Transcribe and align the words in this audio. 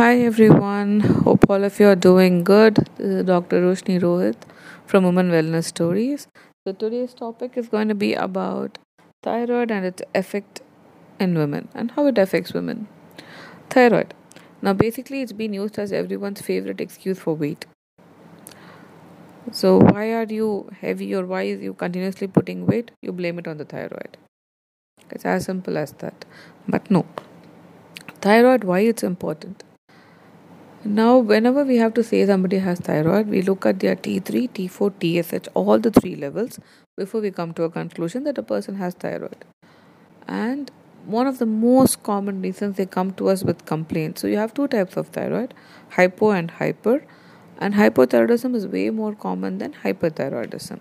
Hi 0.00 0.18
everyone, 0.20 1.00
hope 1.00 1.44
all 1.50 1.62
of 1.62 1.78
you 1.78 1.86
are 1.86 1.94
doing 1.94 2.42
good. 2.42 2.76
This 2.96 3.06
is 3.16 3.24
Dr. 3.26 3.60
Roshni 3.60 4.00
Rohit 4.00 4.44
from 4.86 5.04
Women 5.04 5.30
Wellness 5.30 5.64
Stories. 5.64 6.26
So 6.64 6.72
today's 6.72 7.12
topic 7.12 7.58
is 7.58 7.68
going 7.68 7.88
to 7.88 7.94
be 7.94 8.14
about 8.14 8.78
thyroid 9.22 9.70
and 9.70 9.84
its 9.84 10.02
effect 10.14 10.62
in 11.18 11.34
women 11.34 11.68
and 11.74 11.90
how 11.90 12.06
it 12.06 12.16
affects 12.16 12.54
women. 12.54 12.88
Thyroid. 13.68 14.14
Now 14.62 14.72
basically 14.72 15.20
it's 15.20 15.34
been 15.34 15.52
used 15.52 15.78
as 15.78 15.92
everyone's 15.92 16.40
favorite 16.40 16.80
excuse 16.80 17.18
for 17.18 17.36
weight. 17.36 17.66
So 19.52 19.76
why 19.76 20.14
are 20.14 20.24
you 20.40 20.70
heavy 20.80 21.14
or 21.14 21.26
why 21.26 21.42
is 21.42 21.60
you 21.60 21.74
continuously 21.74 22.26
putting 22.26 22.64
weight? 22.64 22.92
You 23.02 23.12
blame 23.12 23.38
it 23.38 23.46
on 23.46 23.58
the 23.58 23.66
thyroid. 23.66 24.16
It's 25.10 25.26
as 25.26 25.44
simple 25.44 25.76
as 25.76 25.92
that. 26.04 26.24
But 26.66 26.90
no. 26.90 27.04
Thyroid, 28.22 28.64
why 28.64 28.80
it's 28.80 29.02
important? 29.02 29.62
Now, 30.82 31.18
whenever 31.18 31.62
we 31.62 31.76
have 31.76 31.92
to 31.94 32.02
say 32.02 32.24
somebody 32.24 32.56
has 32.56 32.80
thyroid, 32.80 33.28
we 33.28 33.42
look 33.42 33.66
at 33.66 33.80
their 33.80 33.94
T3, 33.94 34.48
T4, 34.48 34.90
TSH, 34.98 35.48
all 35.52 35.78
the 35.78 35.90
three 35.90 36.16
levels 36.16 36.58
before 36.96 37.20
we 37.20 37.30
come 37.30 37.52
to 37.54 37.64
a 37.64 37.70
conclusion 37.70 38.24
that 38.24 38.38
a 38.38 38.42
person 38.42 38.76
has 38.76 38.94
thyroid. 38.94 39.44
And 40.26 40.70
one 41.04 41.26
of 41.26 41.38
the 41.38 41.44
most 41.44 42.02
common 42.02 42.40
reasons 42.40 42.78
they 42.78 42.86
come 42.86 43.12
to 43.14 43.28
us 43.28 43.44
with 43.44 43.66
complaints. 43.66 44.22
So, 44.22 44.26
you 44.26 44.38
have 44.38 44.54
two 44.54 44.68
types 44.68 44.96
of 44.96 45.08
thyroid 45.08 45.52
hypo 45.90 46.30
and 46.30 46.50
hyper. 46.50 47.04
And 47.58 47.74
hypothyroidism 47.74 48.54
is 48.54 48.66
way 48.66 48.88
more 48.88 49.14
common 49.14 49.58
than 49.58 49.74
hyperthyroidism. 49.84 50.80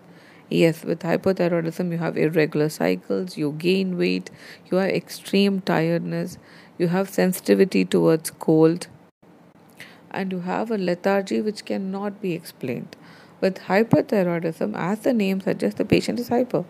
Yes, 0.49 0.85
with 0.85 1.01
hypothyroidism, 1.01 1.91
you 1.91 1.97
have 1.97 2.17
irregular 2.17 2.69
cycles, 2.69 3.37
you 3.37 3.51
gain 3.57 3.97
weight, 3.97 4.31
you 4.71 4.77
have 4.77 4.91
extreme 4.91 5.59
tiredness, 5.59 6.37
you 6.77 6.87
have 6.87 7.09
sensitivity 7.09 7.83
towards 7.83 8.31
cold 8.31 8.87
and 10.11 10.31
you 10.31 10.39
have 10.41 10.71
a 10.71 10.77
lethargy 10.77 11.41
which 11.41 11.65
cannot 11.65 12.21
be 12.21 12.33
explained. 12.33 12.95
With 13.41 13.59
hyperthyroidism, 13.59 14.75
as 14.75 14.99
the 14.99 15.13
name 15.13 15.41
suggests, 15.41 15.77
the 15.77 15.85
patient 15.85 16.19
is 16.19 16.27
hyper. 16.27 16.65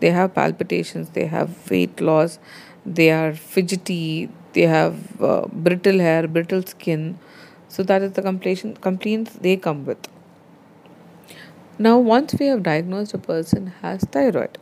They 0.00 0.10
have 0.10 0.34
palpitations, 0.34 1.10
they 1.10 1.26
have 1.26 1.70
weight 1.70 2.00
loss, 2.00 2.38
they 2.84 3.10
are 3.10 3.34
fidgety, 3.34 4.30
they 4.52 4.62
have 4.62 5.20
uh, 5.20 5.46
brittle 5.52 5.98
hair, 5.98 6.26
brittle 6.26 6.62
skin. 6.62 7.18
So 7.68 7.82
that 7.84 8.02
is 8.02 8.12
the 8.12 8.22
complaints 8.22 9.32
they 9.34 9.56
come 9.56 9.84
with. 9.86 10.08
Now, 11.78 11.98
once 11.98 12.34
we 12.34 12.46
have 12.46 12.62
diagnosed 12.62 13.14
a 13.14 13.18
person 13.18 13.68
has 13.80 14.02
thyroid, 14.04 14.58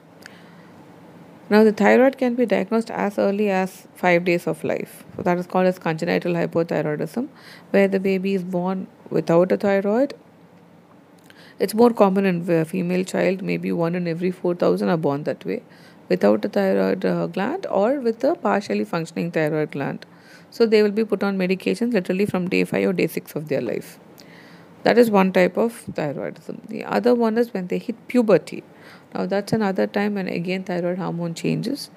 now, 1.51 1.65
the 1.65 1.73
thyroid 1.73 2.19
can 2.19 2.35
be 2.35 2.45
diagnosed 2.45 2.91
as 2.91 3.19
early 3.19 3.49
as 3.49 3.89
five 3.95 4.25
days 4.25 4.47
of 4.47 4.63
life. 4.65 5.05
So, 5.17 5.23
that 5.23 5.39
is 5.39 5.47
called 5.47 5.67
as 5.67 5.79
congenital 5.79 6.35
hypothyroidism, 6.35 7.29
where 7.71 7.89
the 7.89 7.99
baby 7.99 8.35
is 8.35 8.45
born 8.45 8.87
without 9.09 9.51
a 9.51 9.57
thyroid. 9.57 10.13
It's 11.59 11.73
more 11.73 11.91
common 11.91 12.27
in 12.27 12.51
a 12.51 12.67
female 12.67 13.03
child, 13.03 13.41
maybe 13.41 13.73
one 13.73 13.95
in 13.95 14.07
every 14.07 14.31
4,000 14.31 14.91
are 14.91 14.99
born 14.99 15.25
that 15.25 15.43
way, 15.47 15.63
without 16.11 16.45
a 16.45 16.51
thyroid 16.51 17.07
uh, 17.07 17.27
gland 17.29 17.67
or 17.71 17.99
with 17.99 18.23
a 18.25 18.35
partially 18.35 18.85
functioning 18.85 19.31
thyroid 19.31 19.71
gland. 19.71 20.05
So, 20.51 20.67
they 20.67 20.83
will 20.83 20.91
be 20.91 21.05
put 21.07 21.23
on 21.23 21.39
medications 21.39 21.95
literally 21.95 22.27
from 22.27 22.51
day 22.51 22.65
5 22.65 22.89
or 22.91 22.93
day 22.93 23.07
6 23.07 23.35
of 23.35 23.49
their 23.49 23.63
life. 23.63 23.99
That 24.83 24.99
is 24.99 25.11
one 25.11 25.33
type 25.33 25.57
of 25.57 25.87
thyroidism. 25.93 26.69
The 26.69 26.85
other 26.85 27.15
one 27.15 27.39
is 27.39 27.55
when 27.55 27.69
they 27.69 27.79
hit 27.79 28.07
puberty 28.07 28.63
now 29.15 29.27
that's 29.27 29.53
another 29.53 29.87
time 29.87 30.15
when 30.15 30.29
again 30.29 30.65
thyroid 30.65 30.99
hormone 30.99 31.35
changes, 31.35 31.91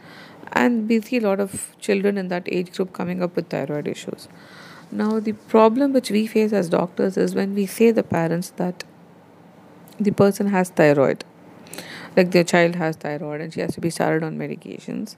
and 0.53 0.87
we 0.89 1.01
see 1.01 1.17
a 1.17 1.21
lot 1.21 1.39
of 1.39 1.75
children 1.79 2.17
in 2.17 2.27
that 2.29 2.47
age 2.51 2.71
group 2.73 2.93
coming 2.93 3.21
up 3.21 3.35
with 3.35 3.49
thyroid 3.49 3.87
issues. 3.87 4.27
Now 4.91 5.19
the 5.19 5.33
problem 5.33 5.93
which 5.93 6.11
we 6.11 6.27
face 6.27 6.51
as 6.51 6.69
doctors 6.69 7.17
is 7.17 7.33
when 7.33 7.55
we 7.55 7.65
say 7.65 7.91
the 7.91 8.03
parents 8.03 8.49
that 8.57 8.83
the 9.99 10.11
person 10.11 10.47
has 10.47 10.69
thyroid, 10.69 11.23
like 12.17 12.31
their 12.31 12.43
child 12.43 12.75
has 12.75 12.95
thyroid 12.95 13.41
and 13.41 13.53
she 13.53 13.61
has 13.61 13.73
to 13.75 13.81
be 13.81 13.89
started 13.89 14.23
on 14.23 14.37
medications. 14.37 15.15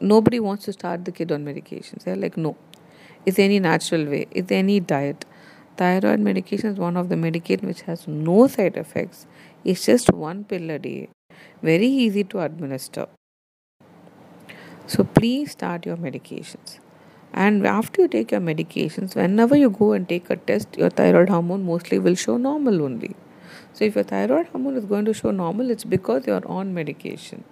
Nobody 0.00 0.40
wants 0.40 0.64
to 0.66 0.72
start 0.72 1.04
the 1.04 1.12
kid 1.12 1.32
on 1.32 1.44
medications. 1.44 2.04
They're 2.04 2.16
like, 2.16 2.36
no. 2.36 2.56
Is 3.26 3.34
there 3.34 3.44
any 3.44 3.58
natural 3.58 4.06
way? 4.06 4.26
Is 4.30 4.46
there 4.46 4.60
any 4.60 4.80
diet? 4.80 5.24
Thyroid 5.76 6.20
medication 6.20 6.70
is 6.70 6.78
one 6.78 6.96
of 6.96 7.08
the 7.08 7.14
medications 7.14 7.64
which 7.64 7.80
has 7.82 8.08
no 8.08 8.46
side 8.46 8.76
effects 8.76 9.26
it's 9.64 9.86
just 9.86 10.12
one 10.12 10.44
pill 10.44 10.70
a 10.70 10.78
day. 10.78 11.08
Very 11.62 11.86
easy 11.86 12.24
to 12.24 12.40
administer. 12.40 13.06
So 14.86 15.04
please 15.04 15.52
start 15.52 15.84
your 15.84 15.96
medications. 15.96 16.78
And 17.32 17.66
after 17.66 18.02
you 18.02 18.08
take 18.08 18.30
your 18.32 18.40
medications, 18.40 19.14
whenever 19.14 19.56
you 19.56 19.70
go 19.70 19.92
and 19.92 20.08
take 20.08 20.30
a 20.30 20.36
test, 20.36 20.76
your 20.78 20.90
thyroid 20.90 21.28
hormone 21.28 21.64
mostly 21.64 21.98
will 21.98 22.14
show 22.14 22.36
normal 22.36 22.82
only. 22.82 23.14
So 23.74 23.84
if 23.84 23.94
your 23.96 24.04
thyroid 24.04 24.46
hormone 24.48 24.76
is 24.76 24.86
going 24.86 25.04
to 25.04 25.14
show 25.14 25.30
normal, 25.30 25.70
it's 25.70 25.84
because 25.84 26.26
you're 26.26 26.46
on 26.46 26.72
medication. 26.72 27.44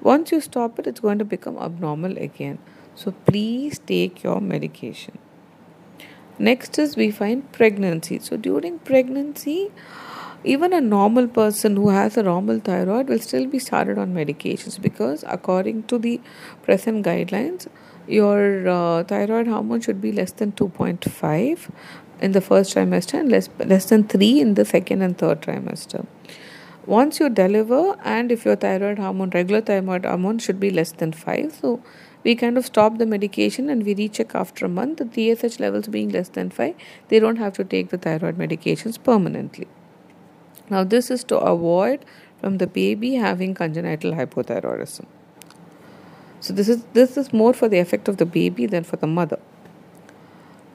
Once 0.00 0.32
you 0.32 0.40
stop 0.40 0.78
it, 0.78 0.86
it's 0.86 1.00
going 1.00 1.18
to 1.18 1.24
become 1.24 1.58
abnormal 1.58 2.16
again. 2.16 2.58
So 2.94 3.12
please 3.26 3.78
take 3.78 4.22
your 4.22 4.40
medication. 4.40 5.18
Next 6.38 6.78
is 6.78 6.96
we 6.96 7.10
find 7.10 7.52
pregnancy. 7.52 8.18
So 8.18 8.38
during 8.38 8.78
pregnancy, 8.78 9.70
even 10.42 10.72
a 10.72 10.80
normal 10.80 11.28
person 11.28 11.76
who 11.76 11.90
has 11.90 12.16
a 12.16 12.22
normal 12.22 12.60
thyroid 12.60 13.08
will 13.08 13.18
still 13.18 13.46
be 13.46 13.58
started 13.58 13.98
on 13.98 14.14
medications 14.14 14.80
because 14.80 15.24
according 15.28 15.82
to 15.84 15.98
the 15.98 16.20
present 16.62 17.04
guidelines 17.04 17.68
your 18.06 18.66
uh, 18.66 19.04
thyroid 19.04 19.46
hormone 19.46 19.80
should 19.80 20.00
be 20.00 20.12
less 20.12 20.32
than 20.32 20.52
2.5 20.52 21.70
in 22.20 22.32
the 22.32 22.40
first 22.40 22.74
trimester 22.74 23.20
and 23.20 23.30
less 23.30 23.48
less 23.58 23.84
than 23.90 24.04
3 24.04 24.40
in 24.40 24.54
the 24.54 24.64
second 24.64 25.02
and 25.02 25.18
third 25.18 25.42
trimester. 25.42 26.06
Once 26.86 27.20
you 27.20 27.28
deliver 27.28 27.96
and 28.02 28.32
if 28.32 28.46
your 28.46 28.56
thyroid 28.56 28.98
hormone 28.98 29.30
regular 29.30 29.60
thyroid 29.60 30.06
hormone 30.06 30.38
should 30.38 30.58
be 30.58 30.70
less 30.70 30.92
than 30.92 31.12
5 31.12 31.52
so 31.60 31.82
we 32.24 32.34
kind 32.34 32.56
of 32.58 32.66
stop 32.66 32.96
the 32.98 33.06
medication 33.06 33.70
and 33.70 33.84
we 33.84 33.94
recheck 33.94 34.34
after 34.34 34.66
a 34.66 34.68
month. 34.68 34.98
The 34.98 35.36
TSH 35.36 35.60
levels 35.60 35.88
being 35.88 36.08
less 36.08 36.30
than 36.30 36.50
5 36.50 36.74
they 37.08 37.20
don't 37.20 37.36
have 37.36 37.52
to 37.54 37.64
take 37.64 37.90
the 37.90 37.98
thyroid 37.98 38.38
medications 38.38 39.02
permanently 39.02 39.68
now, 40.70 40.84
this 40.84 41.10
is 41.10 41.24
to 41.24 41.38
avoid 41.38 42.04
from 42.40 42.58
the 42.58 42.66
baby 42.66 43.14
having 43.14 43.54
congenital 43.54 44.12
hypothyroidism. 44.12 45.06
So 46.40 46.54
this 46.54 46.68
is 46.68 46.84
this 46.94 47.16
is 47.18 47.32
more 47.32 47.52
for 47.52 47.68
the 47.68 47.78
effect 47.78 48.08
of 48.08 48.16
the 48.16 48.24
baby 48.24 48.66
than 48.66 48.84
for 48.84 48.96
the 48.96 49.06
mother. 49.06 49.38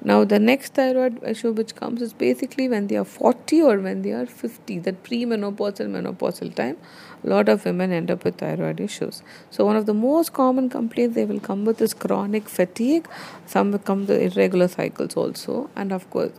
Now 0.04 0.24
the 0.24 0.38
next 0.38 0.76
thyroid 0.76 1.24
issue 1.24 1.52
which 1.52 1.74
comes 1.76 2.04
is 2.04 2.14
basically 2.14 2.70
when 2.70 2.86
they 2.86 2.98
are 2.98 3.06
40 3.06 3.64
or 3.64 3.80
when 3.80 4.04
they 4.04 4.12
are 4.12 4.28
50, 4.28 4.78
that 4.80 5.02
premenopausal 5.04 5.88
menopausal 5.96 6.54
time, 6.54 6.78
a 7.24 7.28
lot 7.28 7.50
of 7.50 7.66
women 7.66 7.92
end 7.92 8.12
up 8.12 8.24
with 8.24 8.38
thyroid 8.38 8.80
issues. 8.80 9.24
So 9.50 9.66
one 9.66 9.76
of 9.76 9.88
the 9.88 9.96
most 9.96 10.34
common 10.34 10.70
complaints 10.70 11.16
they 11.16 11.26
will 11.26 11.40
come 11.40 11.66
with 11.66 11.82
is 11.82 11.96
chronic 11.96 12.48
fatigue. 12.48 13.08
Some 13.48 13.80
come 13.80 14.06
with 14.06 14.38
irregular 14.38 14.68
cycles 14.68 15.16
also, 15.16 15.72
and 15.76 15.92
of 15.92 16.08
course 16.12 16.34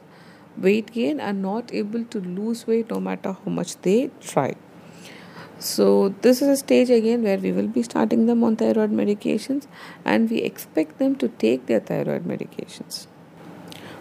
weight 0.58 0.92
gain 0.92 1.20
and 1.20 1.42
not 1.42 1.72
able 1.72 2.04
to 2.04 2.20
lose 2.20 2.66
weight 2.66 2.90
no 2.90 3.00
matter 3.00 3.32
how 3.32 3.50
much 3.50 3.76
they 3.82 4.10
try. 4.20 4.54
So, 5.58 6.10
this 6.20 6.42
is 6.42 6.48
a 6.48 6.56
stage 6.56 6.90
again 6.90 7.22
where 7.22 7.38
we 7.38 7.50
will 7.50 7.68
be 7.68 7.82
starting 7.82 8.26
them 8.26 8.44
on 8.44 8.56
thyroid 8.56 8.90
medications 8.90 9.66
and 10.04 10.28
we 10.30 10.42
expect 10.42 10.98
them 10.98 11.16
to 11.16 11.28
take 11.28 11.64
their 11.66 11.80
thyroid 11.80 12.24
medications 12.24 13.06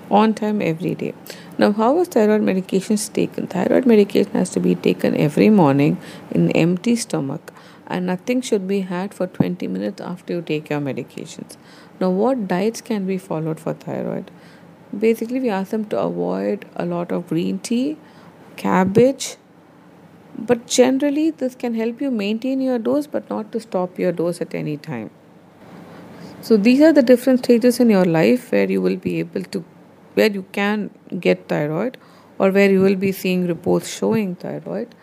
on 0.09 0.33
time 0.33 0.61
every 0.61 0.95
day. 0.95 1.13
Now, 1.57 1.71
how 1.71 1.99
is 1.99 2.09
thyroid 2.09 2.41
medications 2.41 3.11
taken? 3.11 3.47
Thyroid 3.47 3.85
medication 3.85 4.33
has 4.33 4.49
to 4.51 4.59
be 4.59 4.75
taken 4.75 5.15
every 5.15 5.49
morning 5.49 5.97
in 6.31 6.51
empty 6.51 6.95
stomach 6.95 7.53
and 7.87 8.05
nothing 8.05 8.41
should 8.41 8.67
be 8.67 8.81
had 8.81 9.13
for 9.13 9.27
20 9.27 9.67
minutes 9.67 10.01
after 10.01 10.33
you 10.33 10.41
take 10.41 10.69
your 10.69 10.81
medications. 10.81 11.57
Now, 11.99 12.09
what 12.09 12.47
diets 12.47 12.81
can 12.81 13.07
be 13.07 13.17
followed 13.17 13.59
for 13.59 13.73
thyroid? 13.73 14.31
Basically 14.99 15.39
we 15.39 15.49
ask 15.49 15.71
them 15.71 15.85
to 15.85 15.99
avoid 15.99 16.65
a 16.75 16.85
lot 16.85 17.11
of 17.11 17.27
green 17.27 17.59
tea 17.59 17.97
cabbage. 18.57 19.37
But 20.37 20.67
generally 20.67 21.31
this 21.31 21.55
can 21.55 21.75
help 21.75 22.01
you 22.01 22.11
maintain 22.11 22.61
your 22.61 22.77
dose 22.77 23.07
but 23.07 23.29
not 23.29 23.51
to 23.53 23.59
stop 23.59 23.97
your 23.97 24.11
dose 24.11 24.41
at 24.41 24.53
any 24.53 24.77
time. 24.77 25.11
So 26.41 26.57
these 26.57 26.81
are 26.81 26.93
the 26.93 27.01
different 27.01 27.39
stages 27.39 27.79
in 27.79 27.89
your 27.89 28.05
life 28.05 28.51
where 28.51 28.69
you 28.69 28.81
will 28.81 28.97
be 28.97 29.19
able 29.19 29.43
to 29.43 29.63
where 30.13 30.31
you 30.31 30.45
can 30.51 30.89
get 31.19 31.47
thyroid 31.47 31.97
or 32.37 32.51
where 32.51 32.69
you 32.69 32.81
will 32.81 32.95
be 32.95 33.11
seeing 33.11 33.47
reports 33.47 33.97
showing 33.97 34.35
thyroid. 34.35 34.93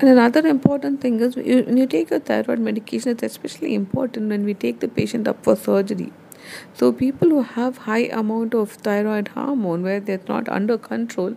And 0.00 0.10
another 0.10 0.46
important 0.46 1.00
thing 1.00 1.20
is 1.20 1.36
when 1.36 1.76
you 1.76 1.86
take 1.86 2.10
your 2.10 2.18
thyroid 2.18 2.58
medication 2.58 3.12
it's 3.12 3.22
especially 3.22 3.74
important 3.74 4.28
when 4.28 4.44
we 4.44 4.54
take 4.54 4.80
the 4.80 4.88
patient 4.88 5.28
up 5.28 5.42
for 5.44 5.54
surgery 5.54 6.12
so 6.74 6.92
people 6.92 7.28
who 7.28 7.42
have 7.42 7.78
high 7.78 8.06
amount 8.22 8.54
of 8.54 8.72
thyroid 8.72 9.28
hormone 9.28 9.82
where 9.82 10.00
they're 10.00 10.20
not 10.28 10.48
under 10.48 10.78
control, 10.78 11.36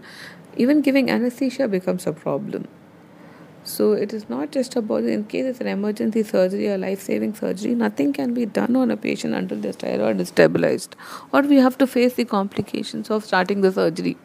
even 0.55 0.81
giving 0.81 1.09
anesthesia 1.09 1.67
becomes 1.67 2.07
a 2.07 2.13
problem. 2.13 2.67
So 3.63 3.91
it 3.91 4.13
is 4.13 4.29
not 4.29 4.51
just 4.51 4.75
about 4.77 5.03
in 5.03 5.25
case 5.25 5.45
it's 5.45 5.59
an 5.59 5.67
emergency 5.67 6.23
surgery 6.23 6.69
or 6.69 6.77
life 6.77 7.01
saving 7.01 7.33
surgery, 7.35 7.75
nothing 7.75 8.13
can 8.13 8.33
be 8.33 8.45
done 8.45 8.75
on 8.77 8.91
a 8.91 8.97
patient 8.97 9.33
until 9.33 9.59
the 9.59 9.73
thyroid 9.73 10.21
is 10.21 10.29
stabilized, 10.29 10.95
or 11.33 11.41
we 11.41 11.57
have 11.57 11.77
to 11.79 11.87
face 11.87 12.13
the 12.13 12.23
complications 12.25 13.09
of 13.09 13.25
starting 13.25 13.61
the 13.61 13.71
surgery. 13.71 14.17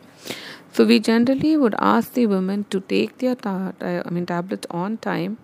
So 0.73 0.87
we 0.87 1.01
generally 1.01 1.57
would 1.57 1.75
ask 1.79 2.13
the 2.15 2.27
women 2.27 2.65
to 2.71 2.81
take 2.81 3.19
their 3.19 3.35
ta- 3.35 3.73
I 3.81 4.09
mean 4.11 4.27
tablets 4.27 4.67
on 4.71 4.99
time 4.99 5.39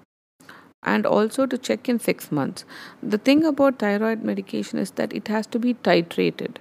and 0.82 1.06
also 1.06 1.46
to 1.46 1.58
check 1.58 1.88
in 1.88 1.98
6 1.98 2.30
months. 2.32 2.64
The 3.02 3.18
thing 3.18 3.44
about 3.44 3.78
thyroid 3.78 4.22
medication 4.22 4.78
is 4.78 4.92
that 4.92 5.12
it 5.12 5.28
has 5.28 5.46
to 5.48 5.58
be 5.58 5.74
titrated 5.74 6.56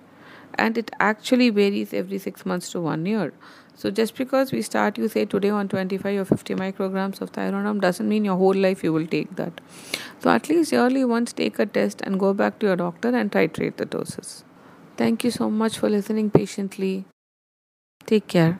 and 0.55 0.77
it 0.77 0.91
actually 0.99 1.49
varies 1.49 1.93
every 1.93 2.17
6 2.17 2.45
months 2.45 2.71
to 2.71 2.81
1 2.81 3.05
year. 3.05 3.31
So 3.75 3.91
just 3.91 4.15
because 4.15 4.51
we 4.51 4.63
start 4.63 4.97
you 4.97 5.07
say 5.07 5.25
today 5.25 5.49
on 5.49 5.67
25 5.69 6.19
or 6.21 6.25
50 6.25 6.55
micrograms 6.55 7.21
of 7.21 7.31
Thyronorm 7.31 7.79
doesn't 7.79 8.09
mean 8.09 8.25
your 8.25 8.37
whole 8.37 8.55
life 8.55 8.83
you 8.83 8.91
will 8.91 9.05
take 9.05 9.35
that. 9.35 9.61
So 10.19 10.31
at 10.31 10.49
least 10.49 10.71
yearly 10.71 11.05
once 11.05 11.31
take 11.31 11.59
a 11.59 11.67
test 11.67 12.01
and 12.01 12.19
go 12.19 12.33
back 12.33 12.59
to 12.59 12.65
your 12.65 12.75
doctor 12.75 13.15
and 13.15 13.31
titrate 13.31 13.77
the 13.77 13.85
doses. 13.85 14.43
Thank 14.97 15.23
you 15.23 15.29
so 15.29 15.51
much 15.51 15.77
for 15.77 15.89
listening 15.89 16.31
patiently. 16.31 17.05
Take 18.07 18.27
care. 18.27 18.59